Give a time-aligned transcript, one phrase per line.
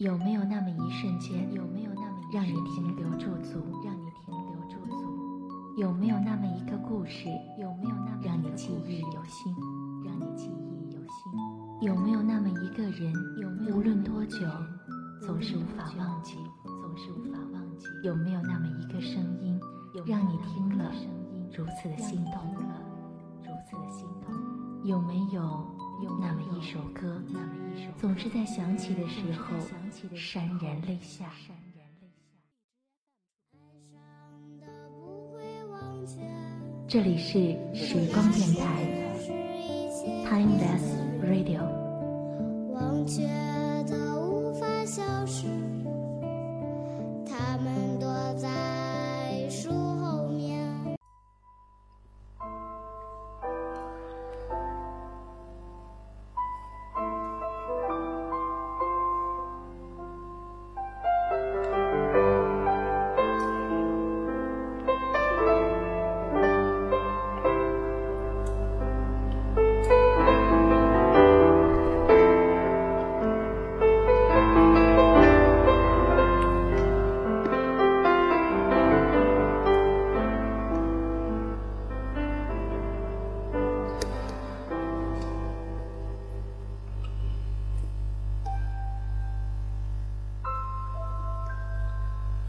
[0.00, 5.76] 有没有那么一瞬间，有没有那么让你停留驻足，让你停留驻足？
[5.76, 9.54] 有没有那么一个故事，有没有那么让你记忆犹新，
[10.02, 11.86] 让你记忆犹新？
[11.86, 14.38] 有没有那么一个人，有没有无论多久，
[15.20, 17.84] 总是无法忘记，总是无法忘记？
[18.02, 19.60] 有没有那么一个声音，
[20.06, 20.90] 让你听了
[21.54, 22.80] 如此的心动了，
[23.42, 24.34] 如此的心动？
[24.82, 25.69] 有没有？
[26.02, 27.22] 那么一首歌，
[27.98, 29.56] 总是在想起的时候
[30.14, 31.30] 潸然泪下。
[36.88, 38.84] 这里是时光电台
[40.26, 40.82] ，Timeless
[41.22, 41.60] Radio。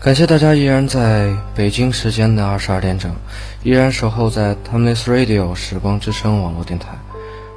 [0.04, 3.16] 感谢大家依然在北京时间的二十二点整，
[3.62, 6.88] 依然守候在 Timeless Radio 时光之声网络电台。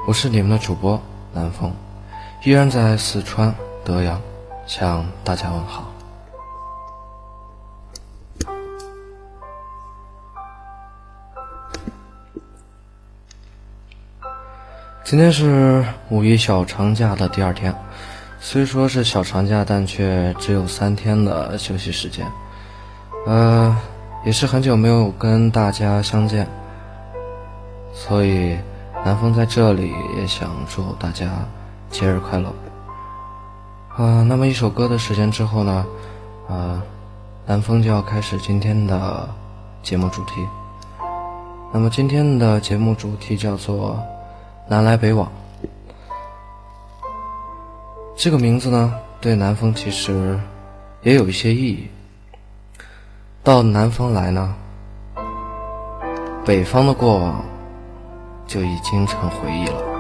[0.07, 1.73] 我是你们的主播南风，
[2.45, 4.21] 依然在四川德阳
[4.67, 5.91] 向大家问好。
[15.03, 17.75] 今天是五一小长假的第二天。
[18.47, 22.31] 虽说是小长假，但却只有三天的休息时间。
[23.25, 23.75] 呃，
[24.23, 26.47] 也是很久没有跟大家相见，
[27.95, 28.55] 所以
[29.03, 31.27] 南风在这里也想祝大家
[31.91, 32.55] 节日快乐。
[33.97, 35.87] 啊，那么一首歌的时间之后呢，
[36.49, 36.83] 呃，
[37.47, 39.27] 南风就要开始今天的
[39.83, 40.47] 节目主题。
[41.73, 43.99] 那么今天的节目主题叫做
[44.69, 45.33] “南来北往”。
[48.17, 50.39] 这个名字呢，对南方其实
[51.03, 51.89] 也有一些意义。
[53.43, 54.55] 到南方来呢，
[56.45, 57.45] 北方的过往
[58.47, 59.94] 就已经成回忆了。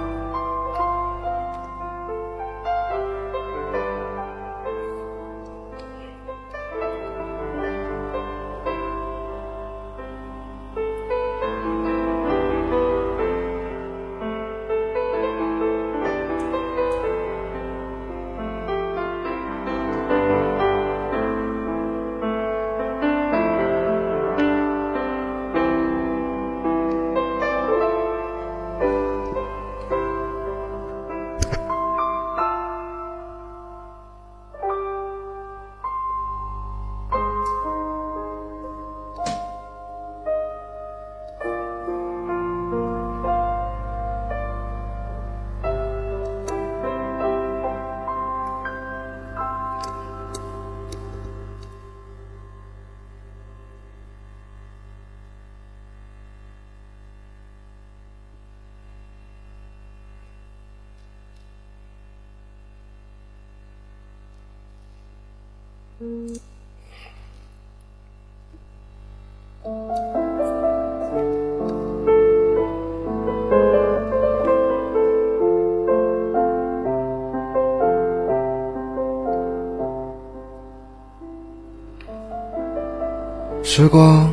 [83.76, 84.32] 时光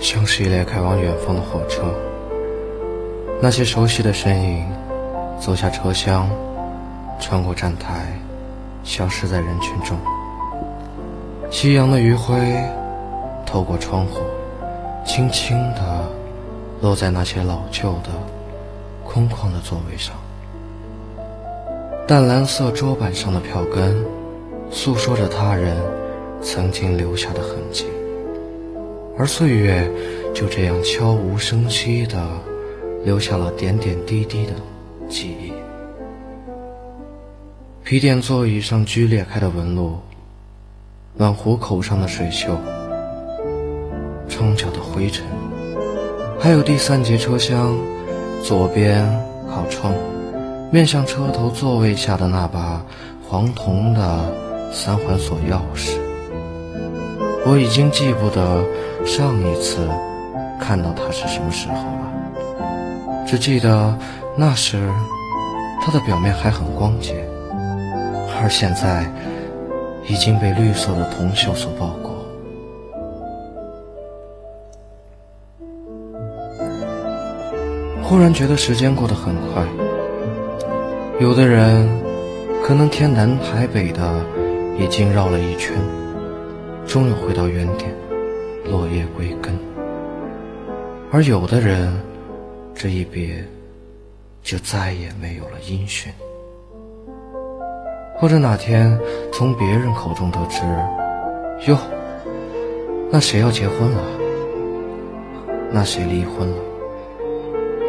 [0.00, 1.84] 像是一列开往远方的火车，
[3.40, 4.66] 那些熟悉的身影
[5.38, 6.28] 走下车厢，
[7.20, 8.12] 穿过站台，
[8.82, 9.96] 消失在人群中。
[11.48, 12.60] 夕阳的余晖
[13.46, 14.18] 透过窗户，
[15.06, 16.04] 轻轻地
[16.80, 18.10] 落在那些老旧的、
[19.04, 20.16] 空旷的座位上。
[22.04, 24.04] 淡蓝色桌板上的票根，
[24.72, 25.76] 诉说着他人
[26.42, 27.86] 曾经留下的痕迹。
[29.22, 29.88] 而岁月
[30.34, 32.28] 就这样悄无声息地
[33.04, 34.52] 留下了点点滴滴的
[35.08, 35.52] 记忆。
[37.84, 39.96] 皮垫座椅上龟裂开的纹路，
[41.16, 42.56] 暖壶口上的水锈，
[44.28, 45.24] 窗角的灰尘，
[46.40, 47.78] 还有第三节车厢
[48.42, 49.06] 左边
[49.48, 49.94] 靠窗，
[50.72, 52.84] 面向车头座位下的那把
[53.28, 54.34] 黄铜的
[54.72, 55.96] 三环锁钥匙。
[57.44, 58.64] 我已经记不得
[59.04, 59.88] 上一次
[60.60, 63.92] 看到它是什么时候了，只记得
[64.36, 64.88] 那时
[65.80, 67.14] 它的表面还很光洁，
[68.40, 69.04] 而现在
[70.08, 72.12] 已经被绿色的铜锈所包裹。
[78.02, 79.66] 忽然觉得时间过得很快，
[81.18, 81.88] 有的人
[82.62, 84.14] 可能天南海北的
[84.78, 85.74] 已经绕了一圈。
[86.86, 87.94] 终又回到原点，
[88.64, 89.58] 落叶归根。
[91.10, 91.92] 而有的人，
[92.74, 93.44] 这一别，
[94.42, 96.12] 就再也没有了音讯。
[98.16, 98.98] 或者哪天
[99.32, 100.62] 从别人口中得知，
[101.70, 101.76] 哟，
[103.10, 104.02] 那谁要结婚了？
[105.72, 106.56] 那谁离婚了？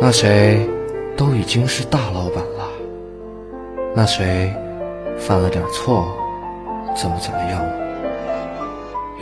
[0.01, 0.67] 那谁
[1.15, 2.67] 都已经是大老板了？
[3.95, 4.51] 那谁
[5.17, 6.07] 犯了点错，
[6.95, 7.82] 怎么怎么样？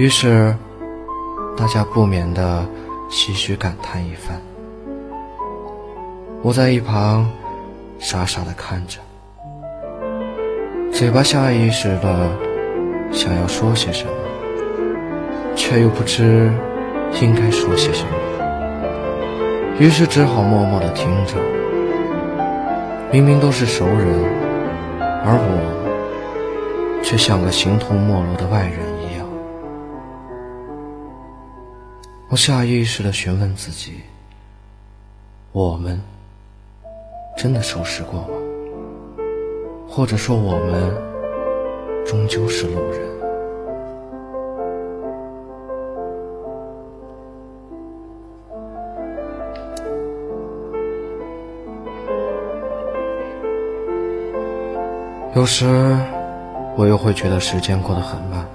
[0.01, 0.55] 于是，
[1.55, 2.65] 大家不免的
[3.07, 4.41] 唏嘘感叹一番。
[6.41, 7.29] 我在一旁
[7.99, 8.97] 傻傻的看着，
[10.91, 12.31] 嘴巴下意识的
[13.11, 14.11] 想要说些什么，
[15.55, 16.51] 却又不知
[17.21, 18.09] 应该说些什么，
[19.77, 21.35] 于是只好默默的听着。
[23.11, 24.07] 明明都是熟人，
[25.23, 28.90] 而我却像个形同陌路的外人。
[32.31, 33.95] 我下意识的询问自己：
[35.51, 36.01] 我们
[37.35, 38.27] 真的熟识过吗？
[39.85, 40.95] 或者说，我们
[42.05, 43.01] 终究是路人？
[55.35, 55.65] 有时，
[56.77, 58.47] 我又会觉得时间过得很慢，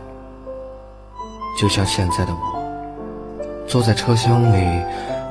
[1.61, 2.56] 就像现在的我。
[3.67, 4.65] 坐在车厢里，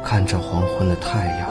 [0.04, 1.50] 看着黄昏的太阳，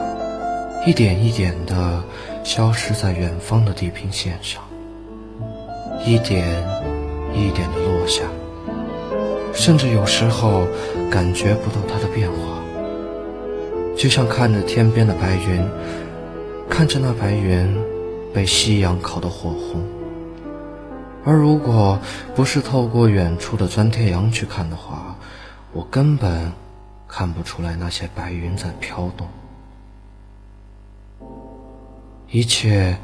[0.85, 2.03] 一点一点的
[2.43, 4.61] 消失在远方的地平线上，
[6.05, 6.45] 一点
[7.33, 8.21] 一点的落下，
[9.51, 10.67] 甚至有时候
[11.09, 12.37] 感觉不到它的变化，
[13.97, 15.67] 就像看着天边的白云，
[16.69, 17.75] 看着那白云
[18.31, 19.83] 被夕阳烤得火红，
[21.25, 21.97] 而如果
[22.35, 25.15] 不是透过远处的钻天羊去看的话，
[25.73, 26.51] 我根本。
[27.17, 29.25] 看不出来那些白云在飘动，
[32.27, 32.99] 一切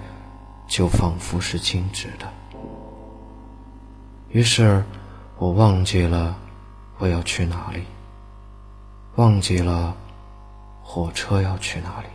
[0.68, 2.28] 就仿佛是静止的。
[4.32, 4.84] 于是，
[5.38, 6.36] 我忘记了
[6.98, 7.86] 我要去哪里，
[9.16, 9.96] 忘记了
[10.84, 12.08] 火车要去哪里，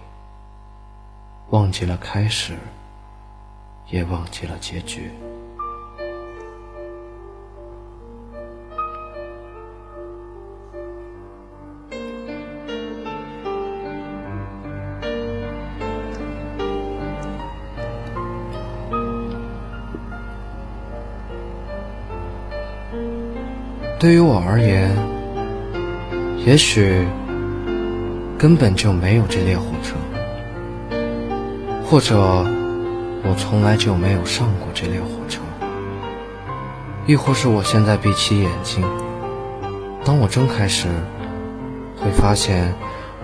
[1.48, 2.58] 忘记了开始，
[3.88, 5.10] 也忘记了结局。
[23.98, 24.94] 对于我而言，
[26.44, 27.02] 也许
[28.36, 29.94] 根本就没有这列火车，
[31.82, 32.14] 或者
[33.24, 35.40] 我从来就没有上过这列火车，
[37.06, 38.84] 亦或是我现在闭起眼睛，
[40.04, 40.88] 当我睁开时，
[41.96, 42.74] 会发现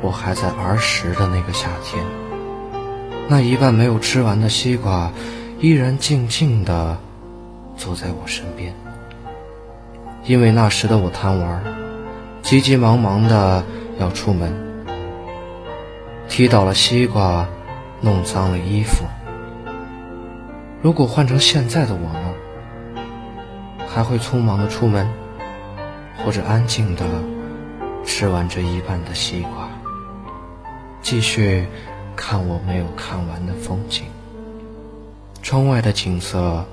[0.00, 2.02] 我还在儿时的那个夏天，
[3.28, 5.12] 那一半没有吃完的西瓜，
[5.60, 6.96] 依然静静地
[7.76, 8.74] 坐在我身边。
[10.24, 11.64] 因为那时的我贪玩，
[12.42, 13.64] 急急忙忙的
[13.98, 14.52] 要出门，
[16.28, 17.48] 踢倒了西瓜，
[18.00, 19.04] 弄脏了衣服。
[20.80, 22.34] 如果换成现在的我呢？
[23.88, 25.06] 还会匆忙的出门，
[26.24, 27.04] 或者安静的
[28.04, 29.68] 吃完这一半的西瓜，
[31.02, 31.66] 继续
[32.16, 34.04] 看我没有看完的风景。
[35.42, 36.64] 窗外的景色，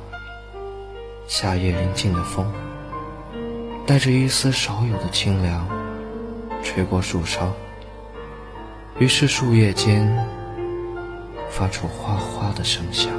[1.27, 2.45] 夏夜临近的风。
[3.89, 5.67] 带着一丝少有的清凉，
[6.63, 7.51] 吹过树梢，
[8.99, 10.07] 于是树叶间
[11.49, 13.11] 发出哗哗的声响。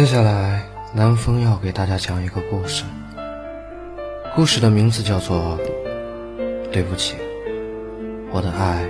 [0.00, 0.62] 接下来，
[0.94, 2.84] 南风要给大家讲一个故事。
[4.34, 5.58] 故事的名字叫做
[6.72, 7.16] 《对不起，
[8.32, 8.82] 我的爱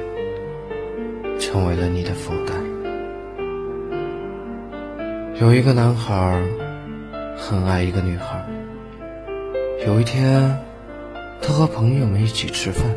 [1.41, 2.57] 成为了你的负担》。
[5.41, 6.41] 有一个男孩
[7.37, 8.47] 很爱一个女孩。
[9.85, 10.57] 有一天，
[11.43, 12.89] 他和朋友们一起吃饭，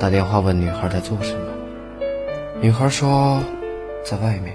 [0.00, 1.46] 打电话问女孩在做什么。
[2.60, 3.40] 女孩说
[4.04, 4.52] 在外面。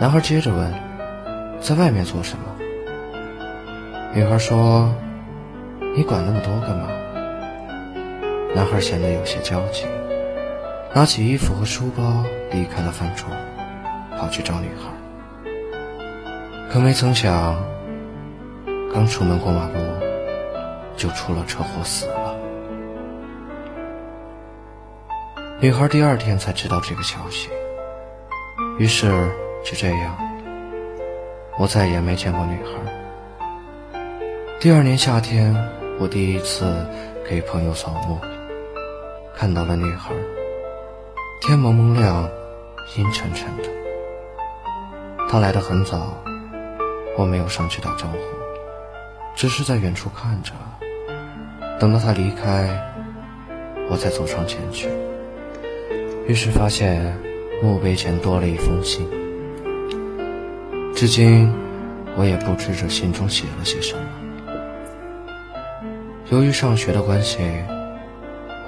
[0.00, 0.89] 男孩接着问。
[1.60, 2.44] 在外面做什么？
[4.14, 4.92] 女孩说
[5.94, 6.88] ：“你管那么多干嘛？”
[8.56, 9.86] 男孩显得有些焦急，
[10.94, 13.28] 拿起衣服和书包离开了饭桌，
[14.18, 14.90] 跑去找女孩。
[16.72, 17.56] 可没曾想，
[18.92, 19.74] 刚出门过马路，
[20.96, 22.36] 就出了车祸死了。
[25.60, 27.48] 女孩第二天才知道这个消息，
[28.78, 29.08] 于是
[29.62, 30.29] 就这样。
[31.60, 32.70] 我再也没见过女孩。
[34.58, 35.54] 第二年夏天，
[35.98, 36.74] 我第一次
[37.28, 38.18] 给朋友扫墓，
[39.36, 40.14] 看到了女孩。
[41.42, 42.26] 天蒙蒙亮，
[42.96, 43.64] 阴沉沉的。
[45.28, 46.14] 她来的很早，
[47.18, 48.16] 我没有上去打招呼，
[49.36, 50.52] 只是在远处看着。
[51.78, 52.70] 等到她离开，
[53.90, 54.88] 我才走上前去，
[56.26, 57.14] 于是发现
[57.62, 59.06] 墓碑前多了一封信。
[61.00, 61.50] 至今，
[62.14, 64.02] 我也不知这信中写了些什么。
[66.28, 67.38] 由于上学的关系，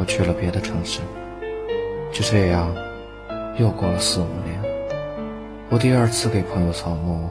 [0.01, 1.01] 我去了别的城市。
[2.11, 2.75] 就这样，
[3.59, 4.59] 又过了四五年，
[5.69, 7.29] 我第二次给朋友扫墓，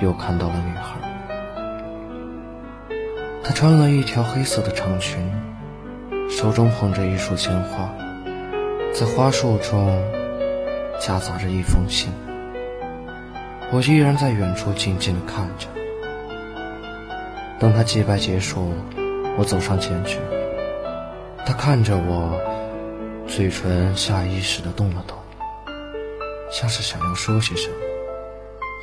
[0.00, 0.96] 又看到了女孩。
[3.44, 5.30] 她穿了一条黑色的长裙，
[6.30, 7.94] 手中捧着一束鲜花，
[8.94, 10.02] 在花束中
[10.98, 12.10] 夹杂着一封信。
[13.72, 15.66] 我依然在远处静静地看着。
[17.58, 18.72] 等他祭拜结束，
[19.36, 20.18] 我走上前去。
[21.44, 22.38] 他看着我，
[23.26, 25.18] 嘴唇下意识地动了动，
[26.50, 27.74] 像是想要说些什么，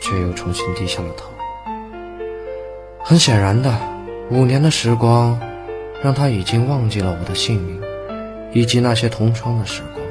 [0.02, 1.30] 却又重新低下了头。
[3.04, 3.74] 很显然的，
[4.30, 5.40] 五年的时光，
[6.04, 7.82] 让他已经忘记了我的姓名，
[8.52, 10.06] 以及那些同窗的时光。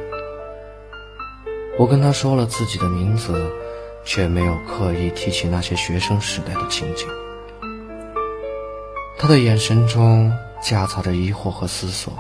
[1.79, 3.33] 我跟他说了自己的名字。
[4.05, 7.07] 却没有刻意提起那些学生时代的情景。
[9.19, 12.13] 他的眼神中夹杂着疑惑和思索，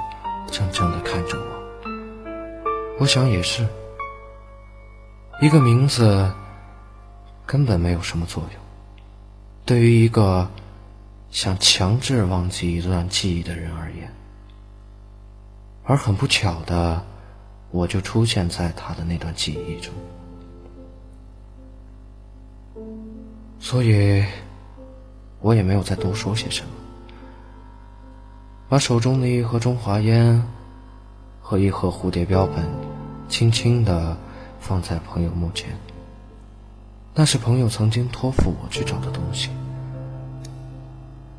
[0.51, 1.45] 怔怔地看着我。
[3.01, 3.67] 我想也是，
[5.41, 6.33] 一个名字
[7.45, 8.63] 根本没有什么作用，
[9.65, 10.49] 对于一个
[11.33, 14.13] 想强制忘记一段记忆的人而言。
[15.85, 17.05] 而很不巧的，
[17.73, 19.93] 我就出现在他的那段记忆中。
[23.65, 24.23] 所以，
[25.41, 26.71] 我也没有再多说些什么，
[28.69, 30.43] 把手中的一盒中华烟
[31.41, 32.65] 和一盒蝴蝶标本，
[33.29, 34.17] 轻轻的
[34.59, 35.71] 放在朋友墓前。
[37.15, 39.49] 那是朋友曾经托付我去找的东西，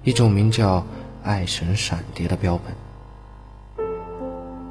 [0.03, 0.83] 一种名叫
[1.23, 3.85] “爱神闪蝶”的标本。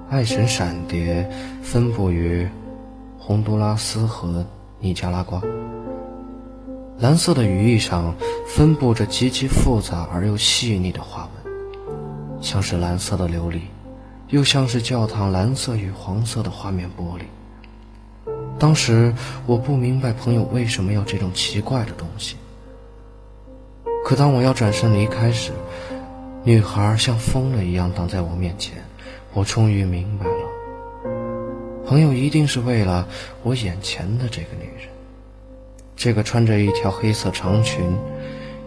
[0.09, 1.31] 爱神闪蝶
[1.63, 2.49] 分布于
[3.19, 4.45] 洪都拉斯和
[4.81, 5.41] 尼加拉瓜。
[7.03, 8.15] 蓝色的羽翼上
[8.47, 11.53] 分布着极其复杂而又细腻的花纹，
[12.41, 13.63] 像是蓝色的琉璃，
[14.29, 17.23] 又像是教堂蓝色与黄色的画面玻璃。
[18.57, 19.13] 当时
[19.47, 22.37] 我不明白朋友为什么要这种奇怪的东西，
[24.05, 25.51] 可当我要转身离开时，
[26.45, 28.81] 女孩像疯了一样挡在我面前，
[29.33, 31.11] 我终于明白了，
[31.85, 33.09] 朋友一定是为了
[33.43, 34.92] 我眼前的这个女人。
[36.03, 37.97] 这个穿着一条黑色长裙、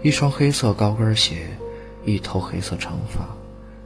[0.01, 1.47] 一双黑色高跟鞋、
[2.05, 3.27] 一头黑色长发、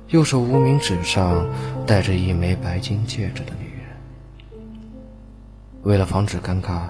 [0.10, 1.50] 右手无名指上
[1.84, 4.62] 戴着一枚白金戒指的女人。
[5.82, 6.90] 为了防止尴尬，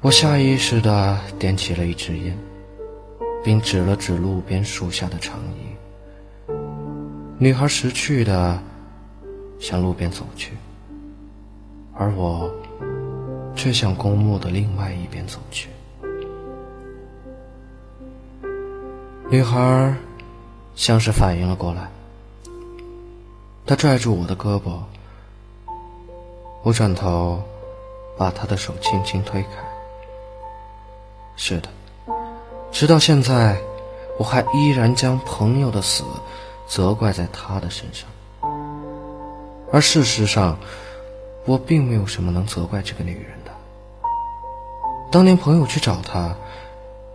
[0.00, 2.38] 我下意识地点起了一支烟，
[3.42, 6.54] 并指了指路边树下的长椅。
[7.38, 8.62] 女孩识趣地
[9.58, 10.52] 向路边走去，
[11.92, 12.48] 而我。
[13.54, 15.68] 却向公墓的另外一边走去。
[19.30, 19.94] 女孩
[20.74, 21.88] 像是反应了过来，
[23.64, 24.80] 她拽住我的胳膊，
[26.62, 27.42] 我转头
[28.18, 29.48] 把她的手轻轻推开。
[31.36, 31.68] 是的，
[32.70, 33.58] 直到现在，
[34.18, 36.04] 我还依然将朋友的死
[36.66, 38.08] 责怪在她的身上，
[39.72, 40.58] 而事实上，
[41.46, 43.41] 我并没有什么能责怪这个女人。
[45.12, 46.34] 当年朋友去找他，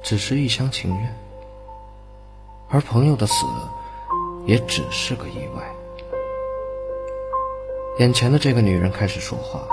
[0.04, 1.18] 只是一厢情愿，
[2.70, 3.44] 而朋友的死
[4.46, 5.64] 也只是个意外。
[7.98, 9.70] 眼前的这个女人开始说话了，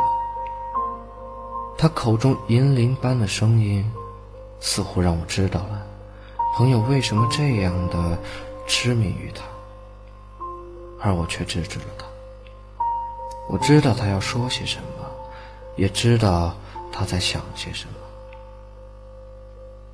[1.76, 3.84] 她口中银铃般的声音，
[4.58, 5.86] 似乎让我知道了
[6.56, 8.18] 朋友为什么这样的
[8.66, 9.44] 痴迷于她，
[10.98, 12.06] 而我却制止了她。
[13.50, 15.06] 我知道她要说些什么，
[15.76, 16.56] 也知道
[16.90, 17.93] 她在想些什么。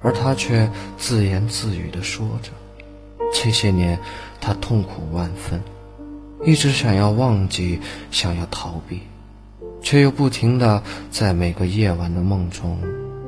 [0.03, 2.51] 而他却自言自语地说着
[3.35, 3.99] ：“这些年，
[4.41, 5.61] 他痛苦万分，
[6.45, 7.79] 一直想要忘记，
[8.11, 9.03] 想要逃避，
[9.83, 12.81] 却又不停地在每个夜晚的梦中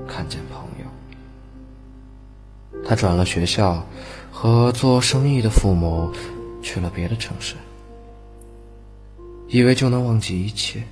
[0.09, 0.87] 看见朋友。
[2.89, 3.87] 他转了学校，
[4.31, 6.11] 和做生意的父母
[6.63, 7.55] 去了别的城市，
[9.47, 10.83] 以为就能忘记一切。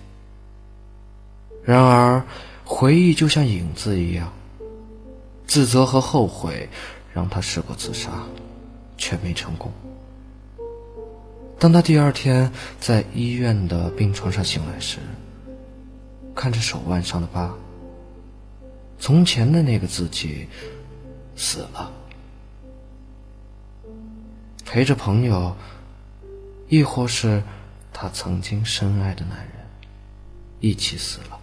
[1.64, 2.22] 然而，
[2.64, 4.30] 回忆就像影子一样。”
[5.50, 6.68] 自责和后悔
[7.12, 8.22] 让他试过自杀，
[8.96, 9.72] 却没成功。
[11.58, 15.00] 当他第二天在医院的病床上醒来时，
[16.36, 17.52] 看着手腕上的疤，
[19.00, 20.46] 从前的那个自己
[21.34, 21.90] 死了，
[24.64, 25.56] 陪着朋友，
[26.68, 27.42] 亦或是
[27.92, 29.66] 他曾经深爱的男人
[30.60, 31.39] 一起死了。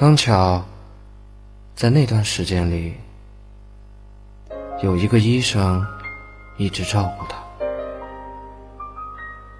[0.00, 0.64] 刚巧，
[1.76, 2.94] 在那段时间里，
[4.82, 5.86] 有一个医生
[6.56, 7.36] 一直照顾他，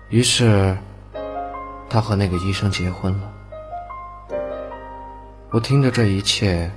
[0.09, 0.74] 于是
[1.90, 3.31] 他和那个医生结婚了。
[5.50, 6.70] 我听着这一切，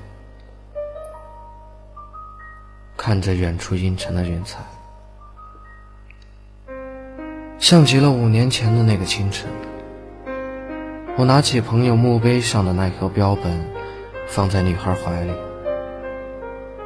[2.97, 4.59] 看着远处阴沉的云彩，
[7.57, 9.49] 像极了五年前的那个清晨。
[11.15, 13.63] 我拿起朋友墓碑上的那颗标本，
[14.25, 15.31] 放在女孩怀里，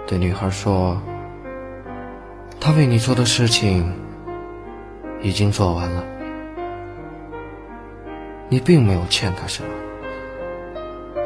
[0.05, 1.01] 对女孩说
[2.59, 3.93] ：“他为你做的事情
[5.21, 6.03] 已经做完了，
[8.49, 9.69] 你并没有欠他什么，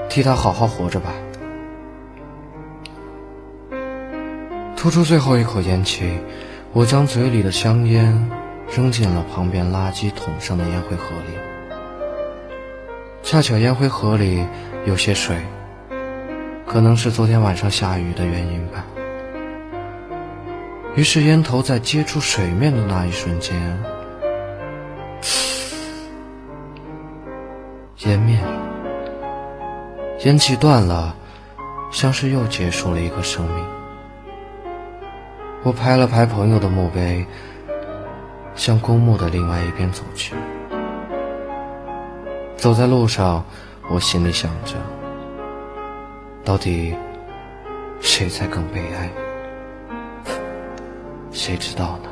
[0.07, 1.11] 替他好好活着吧。”
[4.77, 6.19] 吐出最后一口烟气，
[6.71, 8.29] 我将嘴里的香烟
[8.71, 11.50] 扔进了旁边垃圾桶上的烟灰盒里。
[13.31, 14.45] 恰巧烟灰盒里
[14.83, 15.37] 有些水，
[16.67, 18.85] 可能是昨天晚上下雨的原因吧。
[20.97, 23.57] 于是烟头在接触水面的那一瞬间，
[27.99, 28.51] 烟灭了，
[30.25, 31.15] 烟气断了，
[31.89, 33.65] 像是又结束了一个生命。
[35.63, 37.25] 我拍了拍朋友的墓碑，
[38.55, 40.35] 向公墓的另外一边走去。
[42.61, 43.43] 走在路上，
[43.89, 44.75] 我心里想着：
[46.45, 46.95] 到底
[47.99, 49.09] 谁才更悲哀？
[51.31, 52.10] 谁知道呢？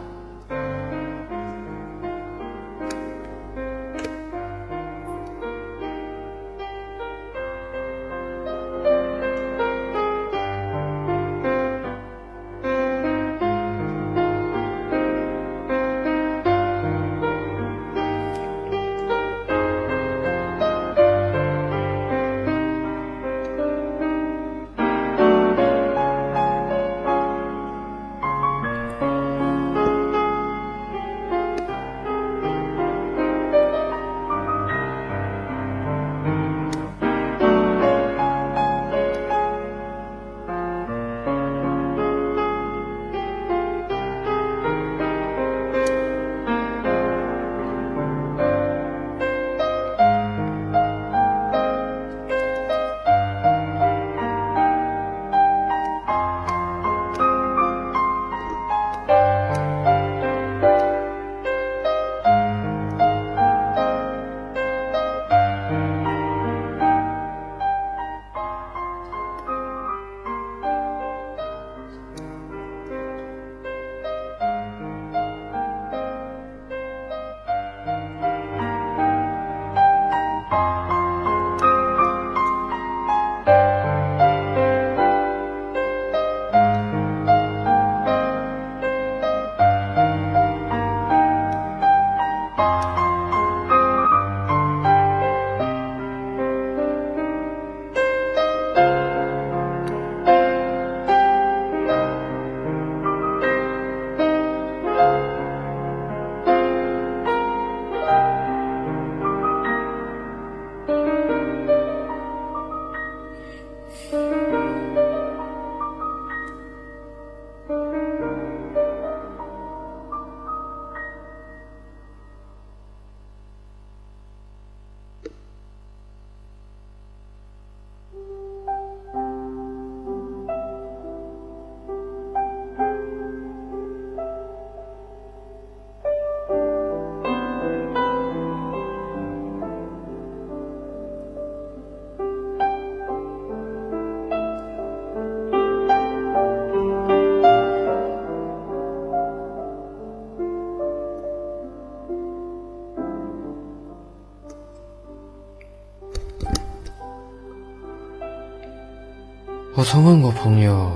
[159.80, 160.92] 我曾问过朋友：“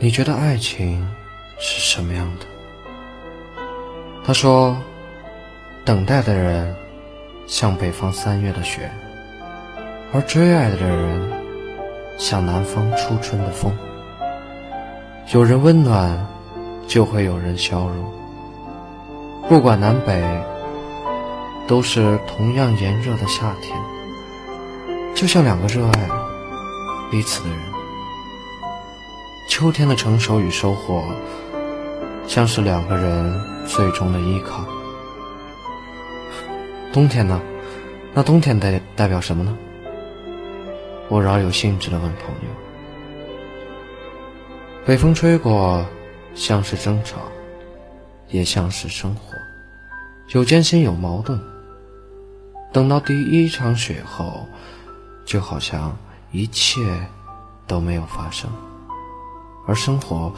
[0.00, 1.06] 你觉得爱情
[1.58, 2.46] 是什么样的？”
[4.24, 4.74] 他说
[5.84, 6.74] ：“等待的人
[7.46, 8.90] 像北方三月的雪，
[10.10, 11.30] 而追爱的人
[12.16, 13.70] 像南方初春的风。
[15.34, 16.18] 有人温暖，
[16.88, 18.10] 就会有人消融。
[19.50, 20.18] 不管南北，
[21.68, 23.78] 都是同样炎热的夏天，
[25.14, 26.08] 就像两个热爱
[27.10, 27.58] 彼此的人。”
[29.54, 31.04] 秋天的成熟与收获，
[32.26, 34.64] 像是两个人最终的依靠。
[36.90, 37.38] 冬天呢？
[38.14, 39.54] 那冬天代代表什么呢？
[41.10, 42.48] 我饶有兴致的问朋友。
[44.86, 45.84] 北风吹过，
[46.34, 47.18] 像是争吵，
[48.30, 49.36] 也像是生活，
[50.30, 51.38] 有艰辛，有矛盾。
[52.72, 54.48] 等到第一场雪后，
[55.26, 55.94] 就好像
[56.30, 56.80] 一切
[57.66, 58.50] 都没有发生。
[59.66, 60.32] 而生活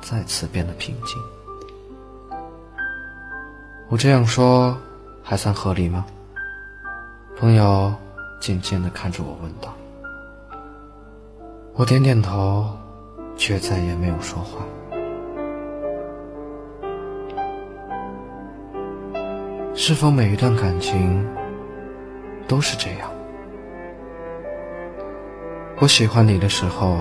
[0.00, 1.18] 再次变得平静。
[3.88, 4.76] 我这样说
[5.22, 6.04] 还算合理吗？
[7.38, 7.94] 朋友
[8.40, 9.74] 静静的看着我问道。
[11.74, 12.76] 我点点头，
[13.36, 14.64] 却再也没有说话。
[19.74, 21.26] 是否每一段感情
[22.46, 23.10] 都是这样？
[25.78, 26.98] 我喜欢你的时候。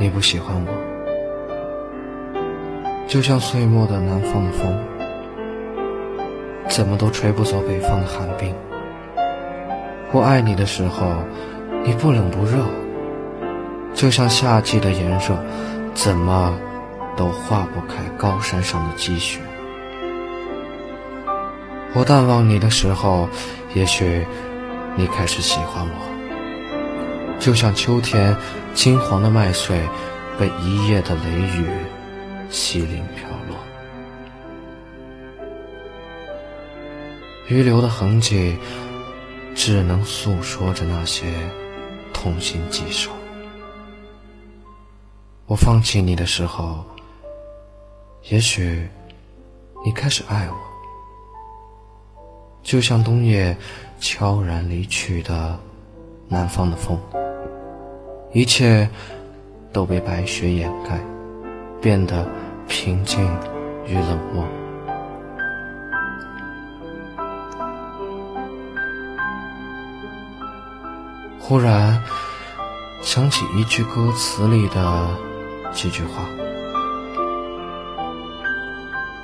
[0.00, 0.72] 你不喜欢我，
[3.08, 4.78] 就像岁末的南方的风，
[6.68, 8.54] 怎么都吹不走北方的寒冰。
[10.12, 11.04] 我爱你的时候，
[11.84, 12.64] 你不冷不热，
[13.92, 15.36] 就像夏季的炎热，
[15.94, 16.56] 怎么
[17.16, 19.40] 都化不开高山上的积雪。
[21.94, 23.28] 我淡忘你的时候，
[23.74, 24.24] 也许
[24.94, 26.07] 你开始喜欢我。
[27.40, 28.36] 就像秋天
[28.74, 29.80] 金黄的麦穗，
[30.38, 31.66] 被一夜的雷雨
[32.50, 33.56] 洗淋飘落，
[37.48, 38.56] 余留的痕迹
[39.54, 41.32] 只能诉说着那些
[42.12, 43.10] 痛心疾首。
[45.46, 46.84] 我放弃你的时候，
[48.28, 48.86] 也许
[49.84, 50.56] 你开始爱我，
[52.62, 53.56] 就像冬夜
[54.00, 55.58] 悄然离去的
[56.28, 56.98] 南方的风。
[58.32, 58.88] 一切
[59.72, 61.00] 都被白雪掩盖，
[61.80, 62.26] 变得
[62.68, 63.24] 平静
[63.86, 64.44] 与冷漠。
[71.38, 72.02] 忽然
[73.00, 75.08] 想起一句歌词里的
[75.72, 76.22] 几句话：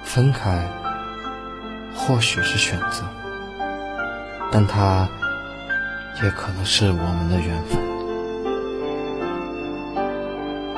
[0.03, 0.67] 分开
[1.95, 3.05] 或许是选择，
[4.51, 5.07] 但它
[6.23, 7.94] 也可能是我们的缘分。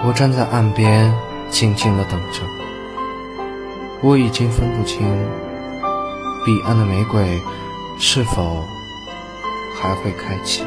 [0.04, 1.12] 我站在岸边，
[1.50, 2.42] 静静的等着。
[4.02, 5.00] 我已经分不清，
[6.44, 7.40] 彼岸的玫瑰
[7.98, 8.62] 是否
[9.74, 10.62] 还会开启。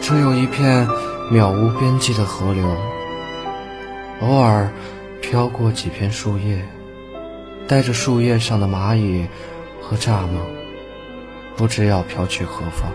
[0.00, 0.88] 只有一片
[1.30, 2.66] 渺无边际的河流，
[4.22, 4.68] 偶尔
[5.20, 6.66] 飘过几片树叶，
[7.68, 9.26] 带着树叶上的蚂蚁
[9.82, 10.40] 和蚱蜢，
[11.54, 12.90] 不知要飘去何方。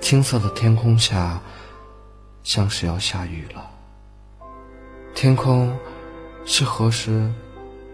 [0.00, 1.38] 青色的天空下。
[2.44, 3.70] 像是要下雨了。
[5.14, 5.76] 天空
[6.44, 7.32] 是何时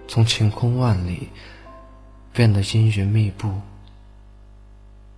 [0.09, 1.29] 从晴空万里
[2.33, 3.49] 变得阴云密布？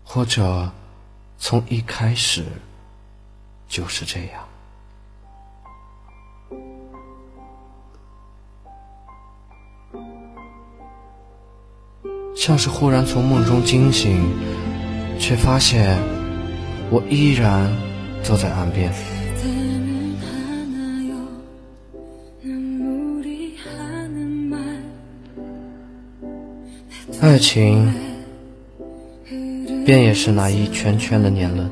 [0.05, 0.71] 或者
[1.39, 2.45] 从一开始
[3.69, 4.45] 就是这样？
[12.37, 14.21] 像是忽然从梦中惊醒，
[15.19, 15.97] 却发现
[16.91, 17.71] 我依然
[18.23, 18.93] 坐在岸边。
[27.23, 27.95] 爱情，
[29.87, 31.71] 便也是那一圈圈的年轮，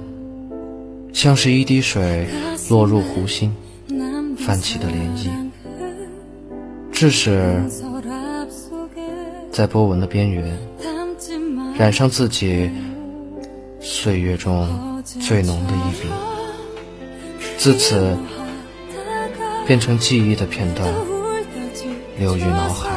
[1.13, 2.29] 像是一滴水
[2.69, 3.53] 落入湖心，
[4.39, 5.29] 泛起的涟漪，
[6.93, 7.61] 致使
[9.51, 10.57] 在波纹的边缘，
[11.77, 12.71] 染上自己
[13.81, 16.09] 岁月中最浓的一笔，
[17.59, 18.17] 自此
[19.67, 20.89] 变成记忆的片段，
[22.21, 22.90] 流于脑海。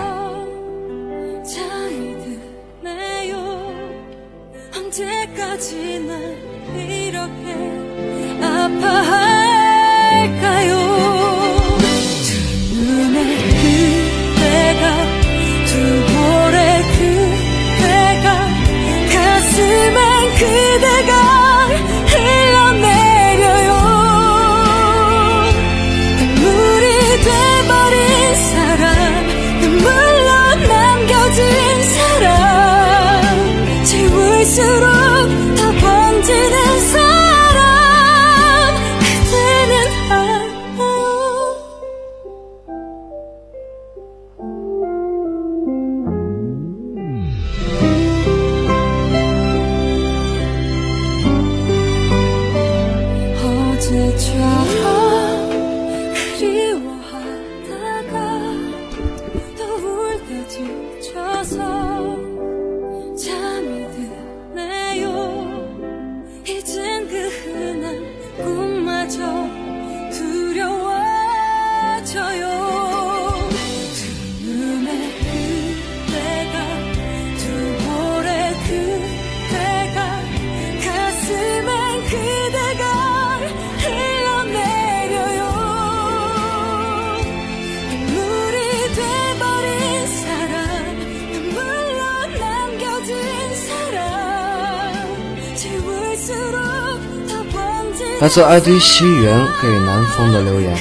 [98.21, 100.77] 来自 ID 西元给南风的留言，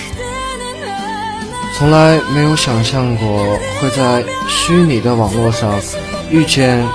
[1.77, 5.81] 从来没有想象过会在虚拟的网络上
[6.31, 6.87] 遇见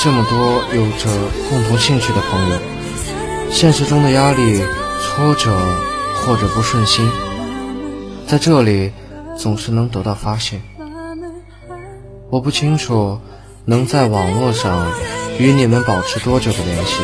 [0.00, 0.38] 这么多
[0.76, 1.08] 有着
[1.48, 2.58] 共同兴趣的朋友。
[3.48, 4.64] 现实中的压力、
[5.00, 5.56] 挫折
[6.14, 7.08] 或者不顺心，
[8.26, 8.90] 在这里
[9.38, 10.60] 总是能得到发泄。
[12.28, 13.20] 我不清楚
[13.66, 14.90] 能在网络上
[15.38, 16.94] 与你们保持多久的联系，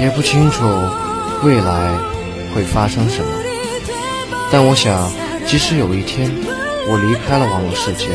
[0.00, 0.64] 也不清楚。
[1.42, 1.98] 未来
[2.54, 3.30] 会发生什么？
[4.52, 5.10] 但我想，
[5.46, 6.30] 即使有一天
[6.86, 8.08] 我离开了网络世界，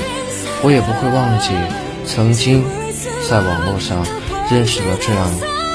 [0.64, 1.50] 我也不会忘记
[2.06, 2.64] 曾经
[3.28, 4.06] 在网络上
[4.52, 5.28] 认识了这样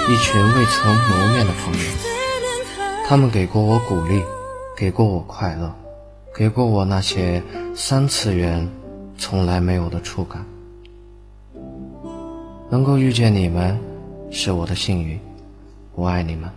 [0.08, 1.84] 一群未曾谋面的朋友。
[3.08, 4.22] 他们给过我鼓励，
[4.76, 5.74] 给过我快乐，
[6.32, 7.42] 给过我那些
[7.74, 8.68] 三次元
[9.18, 10.46] 从来没有的触感。
[12.70, 13.76] 能够遇见你们，
[14.30, 15.18] 是我的幸运。
[15.96, 16.48] 我爱你们。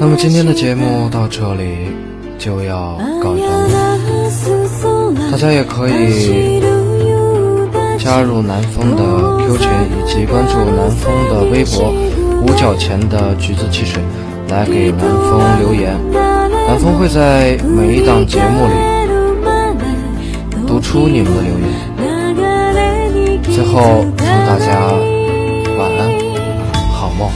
[0.00, 1.86] 那么今天的节目到这里
[2.36, 6.60] 就要告一段落，大家也可以
[7.96, 9.04] 加入南风的
[9.46, 11.94] Q 群，以及关注南风的微博
[12.42, 14.02] “五角钱的橘子汽水”，
[14.50, 15.96] 来给南风留言。
[16.12, 18.72] 南风会在每一档节目里
[20.66, 21.77] 读出你们的留言。
[23.58, 24.78] 最后祝大家
[25.76, 26.12] 晚安，
[26.92, 27.28] 好梦。